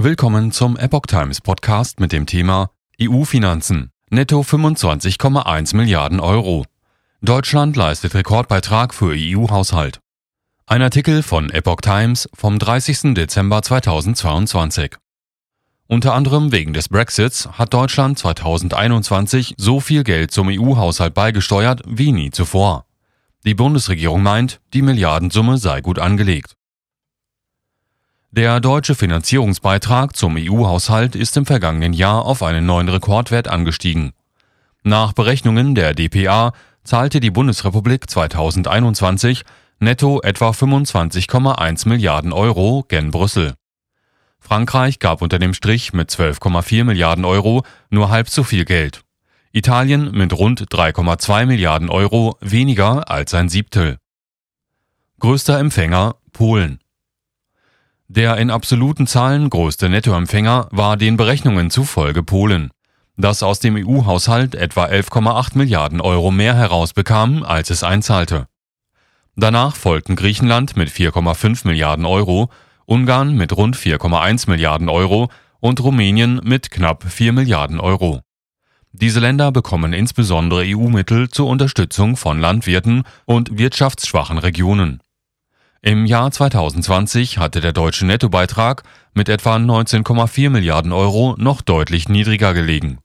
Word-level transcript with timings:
Willkommen 0.00 0.52
zum 0.52 0.76
Epoch 0.76 1.06
Times 1.08 1.40
Podcast 1.40 1.98
mit 1.98 2.12
dem 2.12 2.24
Thema 2.24 2.70
EU-Finanzen. 3.02 3.90
Netto 4.10 4.42
25,1 4.42 5.74
Milliarden 5.74 6.20
Euro. 6.20 6.64
Deutschland 7.20 7.74
leistet 7.74 8.14
Rekordbeitrag 8.14 8.94
für 8.94 9.12
EU-Haushalt. 9.16 9.98
Ein 10.66 10.82
Artikel 10.82 11.24
von 11.24 11.50
Epoch 11.50 11.80
Times 11.80 12.28
vom 12.32 12.60
30. 12.60 13.14
Dezember 13.14 13.60
2022. 13.60 14.94
Unter 15.88 16.14
anderem 16.14 16.52
wegen 16.52 16.72
des 16.72 16.88
Brexits 16.88 17.48
hat 17.58 17.74
Deutschland 17.74 18.20
2021 18.20 19.54
so 19.56 19.80
viel 19.80 20.04
Geld 20.04 20.30
zum 20.30 20.46
EU-Haushalt 20.46 21.14
beigesteuert 21.14 21.82
wie 21.88 22.12
nie 22.12 22.30
zuvor. 22.30 22.86
Die 23.44 23.54
Bundesregierung 23.54 24.22
meint, 24.22 24.60
die 24.74 24.82
Milliardensumme 24.82 25.58
sei 25.58 25.80
gut 25.80 25.98
angelegt. 25.98 26.54
Der 28.30 28.60
deutsche 28.60 28.94
Finanzierungsbeitrag 28.94 30.14
zum 30.14 30.36
EU-Haushalt 30.36 31.16
ist 31.16 31.34
im 31.38 31.46
vergangenen 31.46 31.94
Jahr 31.94 32.26
auf 32.26 32.42
einen 32.42 32.66
neuen 32.66 32.90
Rekordwert 32.90 33.48
angestiegen. 33.48 34.12
Nach 34.82 35.14
Berechnungen 35.14 35.74
der 35.74 35.94
dpa 35.94 36.52
zahlte 36.84 37.20
die 37.20 37.30
Bundesrepublik 37.30 38.08
2021 38.08 39.44
netto 39.80 40.20
etwa 40.20 40.50
25,1 40.50 41.88
Milliarden 41.88 42.34
Euro 42.34 42.84
gen 42.86 43.10
Brüssel. 43.10 43.54
Frankreich 44.38 44.98
gab 44.98 45.22
unter 45.22 45.38
dem 45.38 45.54
Strich 45.54 45.94
mit 45.94 46.10
12,4 46.10 46.84
Milliarden 46.84 47.24
Euro 47.24 47.64
nur 47.88 48.10
halb 48.10 48.28
so 48.28 48.44
viel 48.44 48.66
Geld. 48.66 49.04
Italien 49.52 50.10
mit 50.12 50.34
rund 50.34 50.68
3,2 50.70 51.46
Milliarden 51.46 51.88
Euro 51.88 52.36
weniger 52.40 53.10
als 53.10 53.32
ein 53.32 53.48
Siebtel. 53.48 53.96
Größter 55.18 55.58
Empfänger 55.58 56.16
Polen. 56.34 56.78
Der 58.10 58.38
in 58.38 58.50
absoluten 58.50 59.06
Zahlen 59.06 59.50
größte 59.50 59.90
Nettoempfänger 59.90 60.68
war 60.70 60.96
den 60.96 61.18
Berechnungen 61.18 61.70
zufolge 61.70 62.22
Polen, 62.22 62.70
das 63.18 63.42
aus 63.42 63.60
dem 63.60 63.76
EU-Haushalt 63.76 64.54
etwa 64.54 64.86
11,8 64.86 65.58
Milliarden 65.58 66.00
Euro 66.00 66.30
mehr 66.30 66.54
herausbekam, 66.54 67.42
als 67.42 67.68
es 67.68 67.82
einzahlte. 67.82 68.46
Danach 69.36 69.76
folgten 69.76 70.16
Griechenland 70.16 70.74
mit 70.74 70.88
4,5 70.88 71.66
Milliarden 71.66 72.06
Euro, 72.06 72.48
Ungarn 72.86 73.36
mit 73.36 73.54
rund 73.54 73.76
4,1 73.76 74.48
Milliarden 74.48 74.88
Euro 74.88 75.28
und 75.60 75.78
Rumänien 75.80 76.40
mit 76.42 76.70
knapp 76.70 77.04
4 77.04 77.34
Milliarden 77.34 77.78
Euro. 77.78 78.22
Diese 78.92 79.20
Länder 79.20 79.52
bekommen 79.52 79.92
insbesondere 79.92 80.62
EU-Mittel 80.64 81.28
zur 81.28 81.46
Unterstützung 81.48 82.16
von 82.16 82.40
Landwirten 82.40 83.02
und 83.26 83.58
wirtschaftsschwachen 83.58 84.38
Regionen. 84.38 85.02
Im 85.80 86.06
Jahr 86.06 86.32
2020 86.32 87.38
hatte 87.38 87.60
der 87.60 87.72
deutsche 87.72 88.04
Nettobeitrag 88.04 88.82
mit 89.14 89.28
etwa 89.28 89.56
19,4 89.56 90.50
Milliarden 90.50 90.92
Euro 90.92 91.36
noch 91.38 91.62
deutlich 91.62 92.08
niedriger 92.08 92.52
gelegen. 92.52 92.98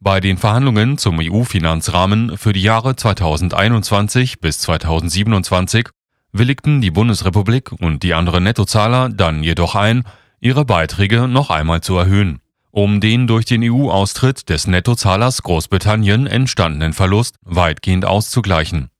Bei 0.00 0.18
den 0.18 0.36
Verhandlungen 0.36 0.98
zum 0.98 1.20
EU-Finanzrahmen 1.20 2.36
für 2.36 2.52
die 2.52 2.62
Jahre 2.62 2.96
2021 2.96 4.40
bis 4.40 4.58
2027 4.58 5.90
willigten 6.32 6.80
die 6.80 6.90
Bundesrepublik 6.90 7.70
und 7.70 8.02
die 8.02 8.14
anderen 8.14 8.42
Nettozahler 8.42 9.08
dann 9.08 9.44
jedoch 9.44 9.76
ein, 9.76 10.02
ihre 10.40 10.64
Beiträge 10.64 11.28
noch 11.28 11.50
einmal 11.50 11.82
zu 11.82 11.96
erhöhen, 11.96 12.40
um 12.72 13.00
den 13.00 13.28
durch 13.28 13.44
den 13.44 13.62
EU-Austritt 13.62 14.48
des 14.48 14.66
Nettozahlers 14.66 15.44
Großbritannien 15.44 16.26
entstandenen 16.26 16.94
Verlust 16.94 17.36
weitgehend 17.42 18.04
auszugleichen 18.04 18.91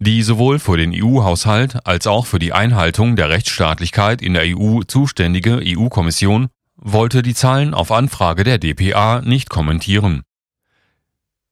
die 0.00 0.22
sowohl 0.22 0.58
für 0.58 0.78
den 0.78 0.92
EU-Haushalt 0.94 1.86
als 1.86 2.06
auch 2.06 2.24
für 2.24 2.38
die 2.38 2.54
Einhaltung 2.54 3.16
der 3.16 3.28
Rechtsstaatlichkeit 3.28 4.22
in 4.22 4.32
der 4.32 4.44
EU 4.46 4.80
zuständige 4.82 5.60
EU-Kommission 5.62 6.48
wollte 6.76 7.22
die 7.22 7.34
Zahlen 7.34 7.74
auf 7.74 7.92
Anfrage 7.92 8.42
der 8.42 8.58
dpa 8.58 9.20
nicht 9.20 9.50
kommentieren. 9.50 10.22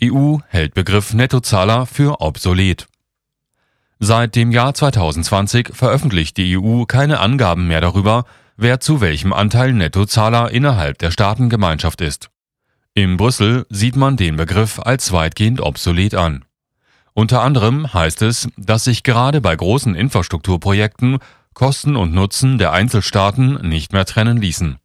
EU 0.03 0.39
hält 0.49 0.73
Begriff 0.73 1.13
Nettozahler 1.13 1.85
für 1.85 2.23
obsolet. 2.23 2.87
Seit 3.99 4.35
dem 4.35 4.51
Jahr 4.51 4.73
2020 4.73 5.71
veröffentlicht 5.75 6.39
die 6.39 6.57
EU 6.57 6.85
keine 6.85 7.21
Angaben 7.21 7.67
mehr 7.67 7.83
darüber, 7.83 8.25
wer 8.57 8.81
zu 8.81 9.03
welchem 9.03 9.35
Anteil 9.35 9.75
Nettozahler 9.75 10.51
innerhalb 10.51 10.99
der 10.99 11.11
Staatengemeinschaft 11.11 12.01
ist. 12.01 12.31
In 12.95 13.19
Brüssel 13.19 13.67
sieht 13.69 13.97
man 13.97 14.17
den 14.17 14.37
Begriff 14.37 14.79
als 14.79 15.13
weitgehend 15.13 15.61
obsolet 15.61 16.15
an. 16.15 16.45
Unter 17.19 17.43
anderem 17.43 17.93
heißt 17.93 18.23
es, 18.23 18.47
dass 18.57 18.85
sich 18.85 19.03
gerade 19.03 19.41
bei 19.41 19.57
großen 19.57 19.97
Infrastrukturprojekten 19.97 21.19
Kosten 21.53 21.97
und 21.97 22.15
Nutzen 22.15 22.59
der 22.59 22.71
Einzelstaaten 22.71 23.55
nicht 23.69 23.93
mehr 23.93 24.05
trennen 24.05 24.37
ließen. 24.37 24.79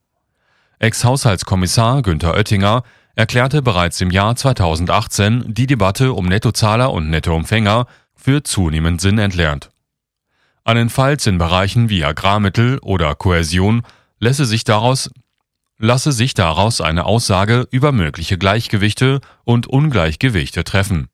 Ex-Haushaltskommissar 0.79 2.01
Günther 2.01 2.33
Oettinger 2.33 2.81
erklärte 3.13 3.61
bereits 3.61 4.01
im 4.01 4.09
Jahr 4.09 4.35
2018 4.35 5.53
die 5.53 5.67
Debatte 5.67 6.13
um 6.13 6.25
Nettozahler 6.25 6.91
und 6.91 7.11
Nettoempfänger 7.11 7.85
für 8.15 8.41
zunehmend 8.41 8.99
Sinn 8.99 9.19
entlernt. 9.19 9.69
Allenfalls 10.63 11.27
in 11.27 11.37
Bereichen 11.37 11.89
wie 11.89 12.03
Agrarmittel 12.03 12.79
oder 12.79 13.13
Kohäsion 13.13 13.83
lasse 14.17 14.45
sich 14.45 14.63
daraus 14.63 15.11
lasse 15.77 16.11
sich 16.11 16.33
daraus 16.33 16.81
eine 16.81 17.05
Aussage 17.05 17.67
über 17.69 17.91
mögliche 17.91 18.39
Gleichgewichte 18.39 19.21
und 19.43 19.67
Ungleichgewichte 19.67 20.63
treffen. 20.63 21.09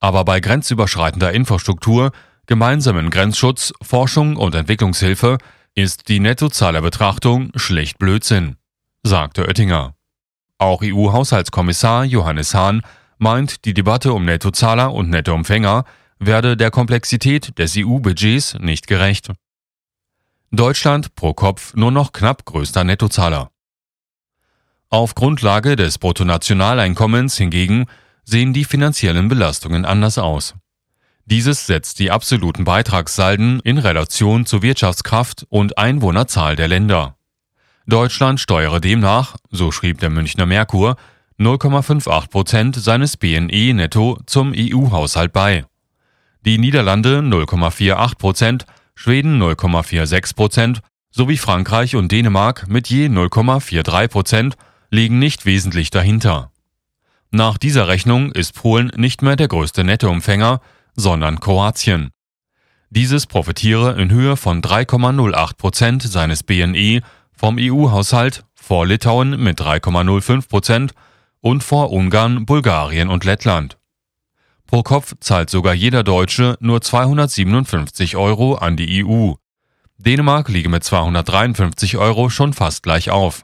Aber 0.00 0.24
bei 0.24 0.40
grenzüberschreitender 0.40 1.32
Infrastruktur, 1.32 2.12
gemeinsamen 2.46 3.10
Grenzschutz, 3.10 3.72
Forschung 3.82 4.36
und 4.36 4.54
Entwicklungshilfe 4.54 5.38
ist 5.74 6.08
die 6.08 6.20
Nettozahlerbetrachtung 6.20 7.50
schlicht 7.54 7.98
Blödsinn, 7.98 8.56
sagte 9.02 9.46
Oettinger. 9.46 9.94
Auch 10.58 10.82
EU-Haushaltskommissar 10.82 12.04
Johannes 12.04 12.54
Hahn 12.54 12.82
meint, 13.18 13.64
die 13.64 13.74
Debatte 13.74 14.12
um 14.12 14.24
Nettozahler 14.24 14.92
und 14.92 15.10
Nettoempfänger 15.10 15.84
werde 16.18 16.56
der 16.56 16.70
Komplexität 16.70 17.58
des 17.58 17.74
EU-Budgets 17.76 18.58
nicht 18.58 18.86
gerecht. 18.86 19.32
Deutschland 20.50 21.14
pro 21.14 21.34
Kopf 21.34 21.74
nur 21.74 21.90
noch 21.90 22.12
knapp 22.12 22.44
größter 22.46 22.84
Nettozahler. 22.84 23.50
Auf 24.88 25.14
Grundlage 25.14 25.76
des 25.76 25.98
Bruttonationaleinkommens 25.98 27.36
hingegen 27.36 27.86
sehen 28.26 28.52
die 28.52 28.64
finanziellen 28.64 29.28
Belastungen 29.28 29.86
anders 29.86 30.18
aus. 30.18 30.54
Dieses 31.24 31.66
setzt 31.66 31.98
die 31.98 32.10
absoluten 32.10 32.64
Beitragssalden 32.64 33.60
in 33.60 33.78
Relation 33.78 34.44
zur 34.44 34.62
Wirtschaftskraft 34.62 35.46
und 35.48 35.78
Einwohnerzahl 35.78 36.54
der 36.54 36.68
Länder. 36.68 37.16
Deutschland 37.86 38.40
steuere 38.40 38.80
demnach, 38.80 39.36
so 39.50 39.72
schrieb 39.72 40.00
der 40.00 40.10
Münchner 40.10 40.46
Merkur, 40.46 40.96
0,58 41.38 42.28
Prozent 42.28 42.76
seines 42.76 43.16
BNE 43.16 43.74
netto 43.74 44.18
zum 44.26 44.52
EU-Haushalt 44.56 45.32
bei. 45.32 45.64
Die 46.44 46.58
Niederlande 46.58 47.20
0,48 47.20 48.16
Prozent, 48.16 48.66
Schweden 48.94 49.40
0,46 49.42 50.34
Prozent 50.34 50.80
sowie 51.10 51.36
Frankreich 51.36 51.96
und 51.96 52.10
Dänemark 52.12 52.68
mit 52.68 52.88
je 52.88 53.06
0,43 53.08 54.08
Prozent 54.08 54.56
liegen 54.90 55.18
nicht 55.18 55.44
wesentlich 55.44 55.90
dahinter. 55.90 56.50
Nach 57.36 57.58
dieser 57.58 57.86
Rechnung 57.86 58.32
ist 58.32 58.54
Polen 58.54 58.90
nicht 58.96 59.20
mehr 59.20 59.36
der 59.36 59.48
größte 59.48 59.84
Nettoempfänger, 59.84 60.62
sondern 60.94 61.38
Kroatien. 61.38 62.08
Dieses 62.88 63.26
profitiere 63.26 64.00
in 64.00 64.10
Höhe 64.10 64.38
von 64.38 64.62
3,08 64.62 65.56
Prozent 65.58 66.02
seines 66.02 66.42
BNE 66.44 67.02
vom 67.36 67.58
EU-Haushalt 67.60 68.46
vor 68.54 68.86
Litauen 68.86 69.38
mit 69.38 69.60
3,05 69.60 70.48
Prozent 70.48 70.92
und 71.42 71.62
vor 71.62 71.92
Ungarn, 71.92 72.46
Bulgarien 72.46 73.10
und 73.10 73.24
Lettland. 73.24 73.76
Pro 74.66 74.82
Kopf 74.82 75.12
zahlt 75.20 75.50
sogar 75.50 75.74
jeder 75.74 76.04
Deutsche 76.04 76.56
nur 76.60 76.80
257 76.80 78.16
Euro 78.16 78.54
an 78.54 78.78
die 78.78 79.04
EU. 79.04 79.34
Dänemark 79.98 80.48
liege 80.48 80.70
mit 80.70 80.84
253 80.84 81.98
Euro 81.98 82.30
schon 82.30 82.54
fast 82.54 82.82
gleich 82.82 83.10
auf. 83.10 83.42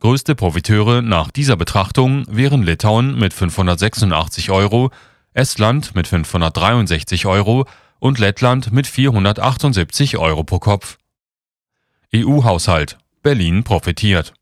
Größte 0.00 0.34
Profiteure 0.34 1.00
nach 1.00 1.30
dieser 1.30 1.56
Betrachtung 1.56 2.24
wären 2.28 2.62
Litauen 2.62 3.18
mit 3.18 3.32
586 3.32 4.50
Euro, 4.50 4.90
Estland 5.32 5.94
mit 5.94 6.06
563 6.06 7.26
Euro 7.26 7.66
und 7.98 8.18
Lettland 8.18 8.72
mit 8.72 8.86
478 8.86 10.18
Euro 10.18 10.44
pro 10.44 10.58
Kopf. 10.58 10.98
EU-Haushalt 12.14 12.98
Berlin 13.22 13.64
profitiert. 13.64 14.34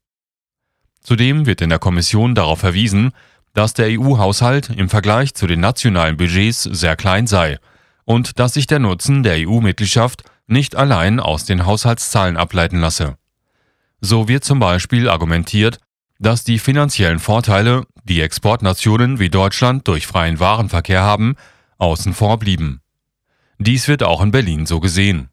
Zudem 1.01 1.47
wird 1.47 1.61
in 1.61 1.71
der 1.71 1.79
Kommission 1.79 2.35
darauf 2.35 2.61
verwiesen, 2.61 3.13
dass 3.53 3.75
der 3.75 3.99
EU-Haushalt 3.99 4.71
im 4.71 4.89
Vergleich 4.89 5.35
zu 5.35 5.47
den 5.47 5.61
nationalen 5.61 6.17
Budgets 6.17 6.65
sehr 6.65 6.97
klein 6.97 7.27
sei 7.27 7.59
und 8.05 8.39
dass 8.39 8.55
sich 8.55 8.67
der 8.67 8.81
Nutzen 8.81 9.23
der 9.23 9.49
EU-Mitgliedschaft 9.49 10.25
nicht 10.47 10.75
allein 10.77 11.21
aus 11.21 11.45
den 11.45 11.65
Haushaltszahlen 11.65 12.37
ableiten 12.37 12.81
lasse. 12.81 13.17
So 14.07 14.29
wird 14.29 14.45
zum 14.45 14.59
Beispiel 14.59 15.09
argumentiert, 15.09 15.79
dass 16.19 16.45
die 16.45 16.59
finanziellen 16.59 17.21
Vorteile, 17.21 17.87
die 18.03 18.21
Exportnationen 18.21 19.19
wie 19.19 19.31
Deutschland 19.31 19.89
durch 19.89 20.07
freien 20.07 20.41
Warenverkehr 20.41 21.01
haben, 21.01 21.37
außen 21.79 22.13
vor 22.13 22.39
blieben. 22.39 22.83
Dies 23.57 23.89
wird 23.89 24.03
auch 24.03 24.21
in 24.21 24.31
Berlin 24.31 24.67
so 24.67 24.79
gesehen. 24.79 25.31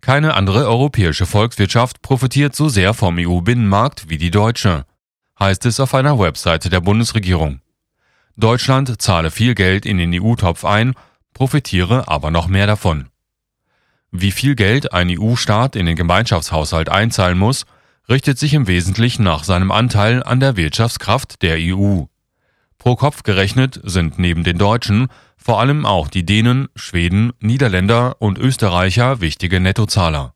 Keine 0.00 0.32
andere 0.32 0.66
europäische 0.66 1.26
Volkswirtschaft 1.26 2.00
profitiert 2.00 2.56
so 2.56 2.70
sehr 2.70 2.94
vom 2.94 3.18
EU-Binnenmarkt 3.18 4.08
wie 4.08 4.16
die 4.16 4.30
deutsche, 4.30 4.86
heißt 5.38 5.66
es 5.66 5.78
auf 5.78 5.92
einer 5.94 6.18
Webseite 6.18 6.70
der 6.70 6.80
Bundesregierung. 6.80 7.60
Deutschland 8.34 9.02
zahle 9.02 9.30
viel 9.30 9.54
Geld 9.54 9.84
in 9.84 9.98
den 9.98 10.18
EU-Topf 10.18 10.64
ein, 10.64 10.94
profitiere 11.34 12.08
aber 12.08 12.30
noch 12.30 12.48
mehr 12.48 12.66
davon. 12.66 13.10
Wie 14.10 14.32
viel 14.32 14.54
Geld 14.54 14.94
ein 14.94 15.10
EU-Staat 15.10 15.76
in 15.76 15.84
den 15.84 15.96
Gemeinschaftshaushalt 15.96 16.88
einzahlen 16.88 17.36
muss, 17.36 17.66
richtet 18.08 18.38
sich 18.38 18.54
im 18.54 18.66
Wesentlichen 18.66 19.22
nach 19.22 19.44
seinem 19.44 19.70
Anteil 19.70 20.22
an 20.22 20.40
der 20.40 20.56
Wirtschaftskraft 20.56 21.42
der 21.42 21.56
EU. 21.58 22.02
Pro 22.78 22.96
Kopf 22.96 23.22
gerechnet 23.22 23.80
sind 23.82 24.18
neben 24.18 24.44
den 24.44 24.58
Deutschen 24.58 25.08
vor 25.36 25.60
allem 25.60 25.84
auch 25.86 26.08
die 26.08 26.24
Dänen, 26.24 26.68
Schweden, 26.74 27.32
Niederländer 27.40 28.16
und 28.20 28.38
Österreicher 28.38 29.20
wichtige 29.20 29.60
Nettozahler 29.60 30.33